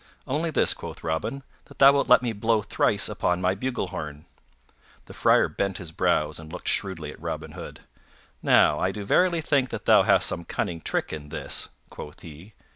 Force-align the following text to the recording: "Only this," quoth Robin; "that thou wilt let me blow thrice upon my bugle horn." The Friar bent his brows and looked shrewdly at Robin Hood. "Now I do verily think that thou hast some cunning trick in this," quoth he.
"Only 0.25 0.49
this," 0.49 0.73
quoth 0.73 1.03
Robin; 1.03 1.43
"that 1.65 1.77
thou 1.77 1.91
wilt 1.91 2.07
let 2.09 2.23
me 2.23 2.33
blow 2.33 2.63
thrice 2.63 3.07
upon 3.07 3.39
my 3.39 3.53
bugle 3.53 3.89
horn." 3.89 4.25
The 5.05 5.13
Friar 5.13 5.47
bent 5.47 5.77
his 5.77 5.91
brows 5.91 6.39
and 6.39 6.51
looked 6.51 6.67
shrewdly 6.69 7.11
at 7.11 7.21
Robin 7.21 7.51
Hood. 7.51 7.81
"Now 8.41 8.79
I 8.79 8.91
do 8.91 9.03
verily 9.05 9.41
think 9.41 9.69
that 9.69 9.85
thou 9.85 10.01
hast 10.01 10.27
some 10.27 10.43
cunning 10.43 10.81
trick 10.81 11.13
in 11.13 11.29
this," 11.29 11.69
quoth 11.91 12.21
he. 12.21 12.55